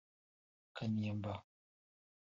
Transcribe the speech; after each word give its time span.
Kanimba 0.77 1.33